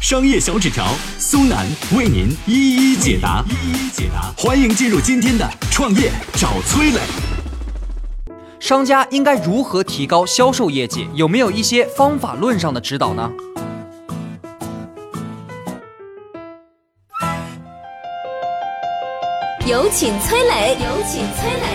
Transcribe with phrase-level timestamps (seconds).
[0.00, 0.86] 商业小纸条
[1.18, 4.32] 苏南为您一一解答，一一解答。
[4.34, 7.00] 欢迎进入今天的创业找崔磊。
[8.58, 11.06] 商家应该如何提高销售业绩？
[11.14, 13.30] 有没有一些方法论上的指导呢？
[19.66, 21.69] 有请崔磊，有请崔磊。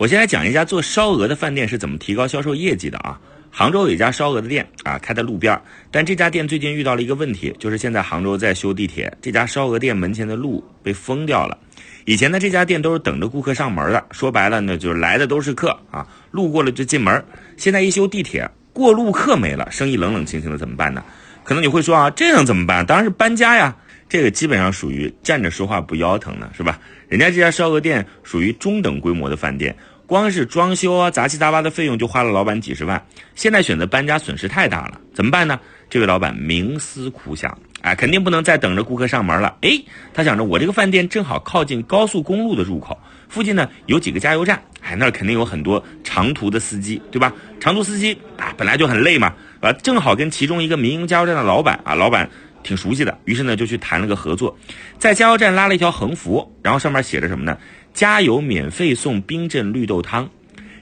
[0.00, 3.20] 我先来讲一家做烧鹅的饭店是怎么提高销售业绩的啊。
[3.50, 5.60] 杭州有一家烧鹅的店啊，开在路边儿，
[5.90, 11.58] 但这家店最近遇到了一个问题，就是现在杭州在修地铁，这家烧鹅店门前的路被封掉了。
[12.06, 17.22] 以前呢，这家店都是等着顾客上门的，说白了呢，就是来的都是客啊，路过了就进门。
[17.58, 21.04] 现在一修地铁，过路客没了，生意冷冷清清的，怎么办呢？
[21.44, 22.86] 可能你会说啊，这能怎么办？
[22.86, 23.76] 当然是搬家呀。
[24.10, 26.80] 这个基本上属于站着说话不腰疼呢，是吧？
[27.08, 33.00] 人家这家烧鹅店属于中等规模的饭店，光是装修啊、杂七杂八的费用就花了老板几十万。
[33.36, 35.60] 现在选择搬家，损失太大了，怎么办呢？
[35.88, 39.56] 这位老板冥思苦想，哎，肯定不能再等着顾客上门了。
[39.60, 39.80] 哎，
[40.12, 47.32] 他想着我这个饭店正好靠近高速公路的入口，附近呢有几个加油站，哎，那儿肯定有很多长途的司机，对吧？
[47.60, 52.28] 长途司机啊本来就很累嘛，啊，正好跟其中一个民营加油站的老板啊，老板。
[52.62, 54.56] 挺熟悉的，于是呢就去谈了个合作，
[54.98, 57.56] 在加油站拉了一条横幅，然后上面写着什么呢？
[57.92, 60.28] 加油免费送冰镇绿豆汤。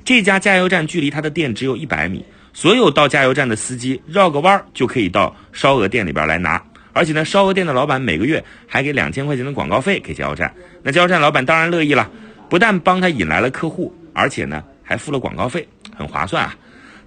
[0.05, 6.62] 这家加油站距离他的店只有一百米，所有到加油站的司机绕个弯儿就可以到烧鹅店里边来拿。
[6.93, 10.53] 而且呢，烧鹅店的老板每个月还给两千块钱的广告费给加油站。
[10.83, 12.11] 那加油站老板当然乐意了，
[12.49, 16.56] 不但帮他引来了客户，而且呢还付了广告费，很划算啊。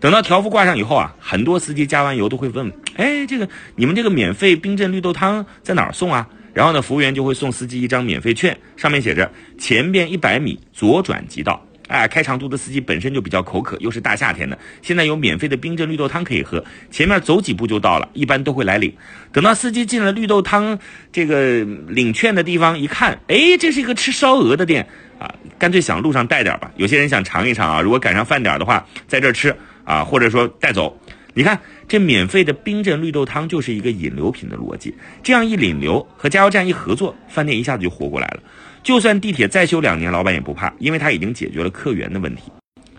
[0.01, 11.63] 等到条幅挂上以后啊，很多司机加完油都会问：“哎，这个你们这个免费冰镇绿豆汤在哪儿送啊？”然后呢，服务员就会送司机一张免费券，上面写着“前边一百米左转即到”。
[11.87, 18.91] 哎，开长途的司机本身就比较口渴，又是大夏天的，现在有免费的冰镇绿豆汤可以喝，前面走几步就到了，一般都会来领。
[19.31, 20.79] 等到司机进了绿豆汤
[21.11, 24.87] 这个领券的地方一看，哎，这是一个吃烧鹅的店
[25.19, 26.71] 啊，干脆想路上带点吧。
[26.75, 29.55] 有些人想尝一尝啊，如果赶上饭点的话，在这吃。
[29.91, 30.97] 啊，或者说带走，
[31.33, 34.95] 你看这免费的冰镇绿豆汤就是一个引流品的逻辑。
[35.21, 38.39] 这样一引流，和加油站一合作，饭店一下子就活过来了。
[38.83, 42.43] 就算地铁再修两年，老板也不怕，因为他已经解决了客源的问题。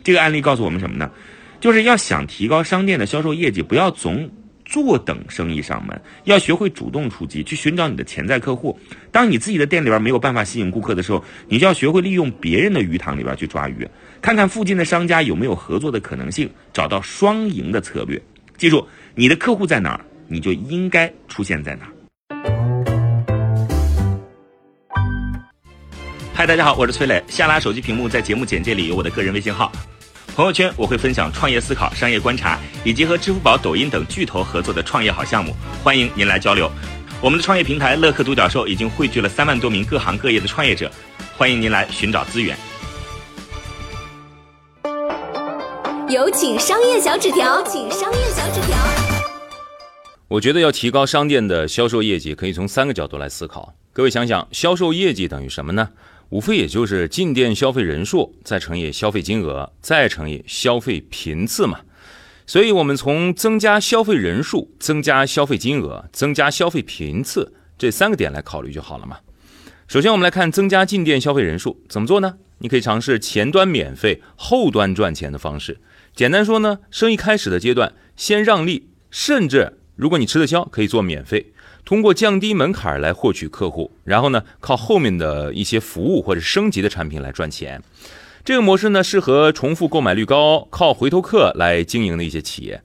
[0.05, 1.11] 这个案例告诉我们什么呢？
[1.61, 4.31] 就是要想提高商店的销售业绩，不要总。
[4.65, 8.79] 坐等生意上门，要学会主动出击，去寻找你的潜在客户。
[9.11, 13.87] 当你自己的店里边没有办法吸引顾客的时候，你就要学会利用别人的鱼塘里边去抓鱼，
[14.23, 18.23] 看看附近的商家有没有合作的可能性，找到双赢的策略。
[18.57, 21.93] 记住，你的客户在哪儿，你就应该出现在哪儿。
[26.33, 27.21] 嗨，大家好，我是崔磊。
[27.27, 29.73] 下拉手机屏幕，在节目简介里有我的个人微信号。
[30.37, 35.53] 朋友圈我会分享创业思考、商业观察，以及和支付宝、抖音等巨头合作的创业好项目，
[35.83, 36.71] 欢迎您来交流。
[37.21, 40.89] 我们的创业平台乐客独角兽已经汇聚了三万多名各行各业的创业者，
[41.37, 42.57] 欢迎您来寻找资源。
[46.13, 48.77] 有请商业小纸条，请商业小纸条。
[50.29, 53.73] 我觉得要提高商店的销售业绩，可以从三个角度来思考。
[53.95, 55.89] 各位想想，销售业绩等于什么呢？
[56.29, 61.81] 无非也就是进店消费人数，再乘以消费金额，再乘以消费频次嘛。
[62.47, 69.17] 所以，我们从增加消费人数、增加消费金额、增加消费频次这三个点来考虑就好了嘛。
[69.89, 72.35] 首先，我们来看增加进店消费人数怎么做呢？
[72.59, 75.81] 你可以尝试前端免费、后端赚钱的方式。
[76.15, 81.53] 简单说呢，生意开始的阶段先让利，甚至如果你吃得消，可以做免费。
[81.85, 87.83] 通过降低门槛来获取客户，然后呢，靠后面的一些服务或者升级的产品来赚钱。
[88.45, 92.83] 这个模式呢，适合重复购买率高、靠回头客来经营的一些企业。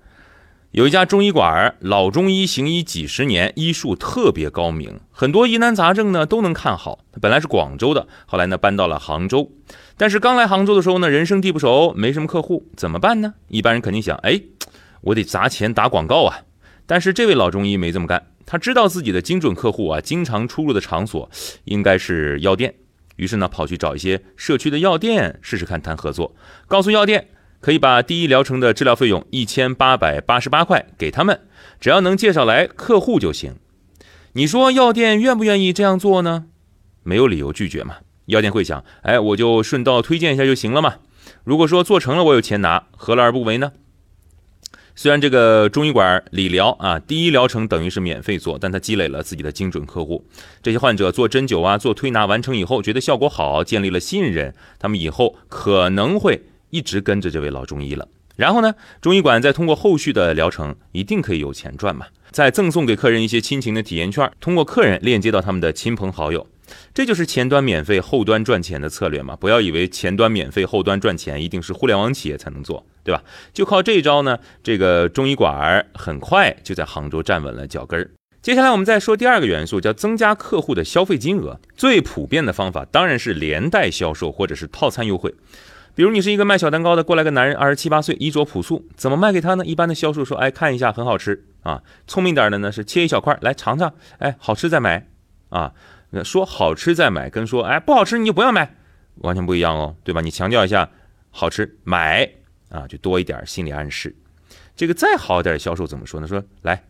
[0.71, 6.99] 有一家中医馆，老中医行医几十年，医术特别高明，很多疑难杂症呢都能看好。
[7.21, 9.49] 本来是广州的，后来呢搬到了杭州。
[9.95, 13.35] 但是刚来杭州的时候呢，人生地不熟，没什么客户，怎么办呢？
[13.47, 14.41] 一般人肯定想，哎，
[14.99, 16.41] 我得砸钱打广告啊。
[16.85, 18.27] 但是这位老中医没这么干。
[18.45, 21.29] 他知道自己的精准客户啊，经常出入的场所
[21.63, 22.75] 应该是药店，
[23.15, 26.35] 于是呢，跑去找一些社区的药店试试看谈合作，
[26.67, 31.39] 告诉药店可以把第一疗程的治疗费用一千八百八十八块给他们，
[31.79, 33.55] 只要能介绍来客户就行。
[34.33, 36.45] 你说药店愿不愿意这样做呢？
[37.03, 37.97] 没有理由拒绝嘛。
[38.25, 40.95] 药店会想，哎，我就顺道推荐一下就行了嘛。
[41.43, 43.71] 如果说做成了，我有钱拿，何乐而不为呢？
[44.95, 50.25] 虽然这个中医馆理疗啊，第一疗程等于是免费做，但他积累了自己的精准客户。
[50.61, 58.07] 这些患者做针灸啊，做推拿完成以后，觉得效果好，建立了信任，他们以后可能会一直跟着这位老中医了。
[58.35, 62.05] 然后呢，中医馆再通过后续的疗程，一定可以有钱赚嘛。
[62.29, 66.45] 再赠送给客人一些亲情的体验券，通过客人链接到他们的亲朋好友。
[66.93, 69.35] 这就是前端免费、后端赚钱的策略嘛？
[69.35, 73.23] 不要以为前端免费、后端赚钱一定是互联网企业才能做，对吧？
[73.53, 78.11] 就靠这一招呢，这个中医馆儿很快就在杭州站稳了脚跟儿。
[78.41, 81.59] 接下来我们再说第二个元素，叫增加客户的消费金额。
[81.75, 85.33] 最普遍的方法当然是连带销售或者是套餐优惠。
[85.97, 89.65] 比如你是一个卖小蛋糕的，过来个男人，二十七八岁，衣着朴素，怎么卖给他呢？
[89.65, 91.81] 一般的销售说，哎，看一下，很好吃啊。
[92.05, 95.07] 聪明点的呢是切一小块来尝尝，哎，好吃再买
[95.49, 95.73] 啊。
[96.23, 98.75] 说好吃再买，跟说哎不好吃你就不要买，
[99.21, 100.21] 完全不一样哦，对吧？
[100.21, 100.87] 你强调一下
[101.31, 102.29] 好吃买
[102.69, 104.15] 啊，就多一点心理暗示。
[104.75, 106.27] 这个再好点的销售怎么说呢？
[106.27, 106.83] 说来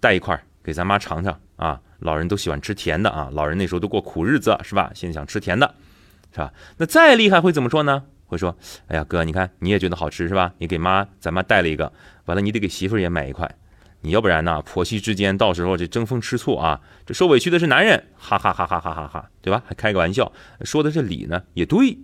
[0.00, 4.90] 带一块给咱妈尝尝啊，老人都喜欢吃甜的啊，老人那时候都过苦日子是吧？
[4.94, 5.74] 现在想吃甜的，
[6.32, 6.54] 是吧？
[6.78, 8.04] 那再厉害会怎么说呢？
[8.26, 8.56] 会说
[8.88, 10.52] 哎呀哥，你看你也觉得好吃是吧？
[10.58, 11.92] 你给妈咱妈带了一个，
[12.26, 13.52] 完了你得给媳妇也买一块。
[14.02, 14.62] 你要不然呢？
[14.62, 19.62] 婆媳之间到时候这争风吃醋啊，这受委屈的是男人，哈哈哈哈哈哈哈，对吧？
[19.66, 20.30] 还开个玩笑，
[20.60, 21.98] 说的这理呢也对。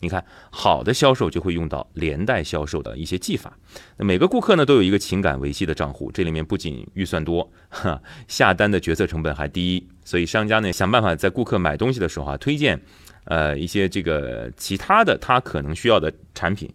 [0.00, 3.56] 你看，好的销售就会用到连带销售的一些技法。
[3.96, 9.88] 那每个顾客呢都有一个情感维系的账户，这里面不仅预算多，哈，下单的决策成本还低。
[10.04, 12.80] 所以商家呢想办法在顾客买东西的时候啊，推荐
[13.26, 16.68] 呃一些这个其他的他可能需要的产品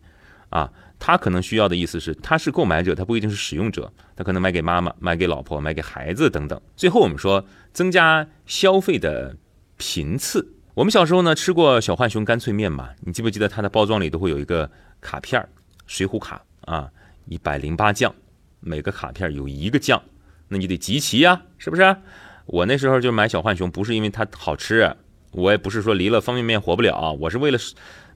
[0.50, 0.72] 啊。
[1.04, 6.62] 他可能需要的意思是，他是购买者，他不一定是使用者，他可能买给妈妈、买给老婆、买给孩子等等。
[6.76, 7.44] 最后我们说
[7.74, 9.36] 增加消费的
[9.78, 10.48] 频次。
[10.76, 12.92] 我们小时候呢吃过小浣熊干脆面嘛？
[13.00, 14.70] 你记不记得它的包装里都会有一个
[15.02, 15.50] 卡片儿，
[15.88, 16.88] 水浒卡啊，
[17.26, 18.14] 一百零八将，
[18.60, 20.00] 每个卡片有一个将，
[20.50, 21.98] 那你得集齐呀，是不是？
[22.46, 24.96] 我那时候就买小浣熊，不是因为它好吃，
[25.32, 27.58] 我也不是说离了方便面活不了啊，我是为了。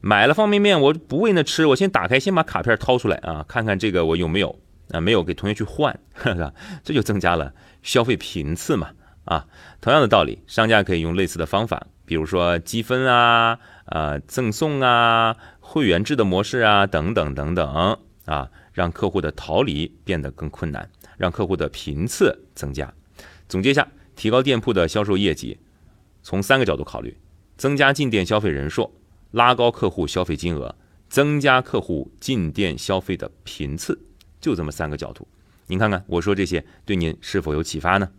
[0.02, 4.60] 买了方便面，我不为那吃，我先打开，先把卡片掏出来啊，看看这个我有没有
[4.92, 5.02] 啊？
[5.02, 5.98] 没有，给同学去换，
[6.84, 7.52] 这就增加了
[7.82, 8.92] 消费频次嘛
[9.24, 9.48] 啊。
[9.82, 20.88] 同样的道理，商家可以用类似的方法，比如说积分啊、啊赠送啊、会员制的模式啊等等等等啊，让客户的逃离变得更困难，
[21.18, 22.94] 让客户的频次增加。
[23.50, 25.58] 总结一下，提高店铺的销售业绩，
[26.26, 27.16] 从三个角度考虑：
[27.56, 28.92] 增加进店消费人数。
[29.30, 30.74] 拉高客户消费金额，
[31.08, 34.00] 增加客户进店消费的频次，
[34.42, 35.28] 就这么三个角度。
[35.68, 38.10] 您看看，我说这些对您是否有启发呢？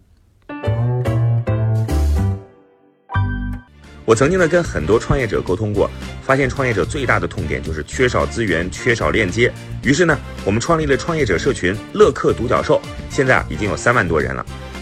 [4.05, 5.91] 我曾经呢跟很多创业者沟通过，
[6.23, 9.53] 发现创业者最大的痛点就是缺少资源、缺少链接。
[9.83, 12.81] 于是呢，我们创立了创业者社群“乐客独角兽”，
[13.11, 14.47] 现在啊已经有三万多人了。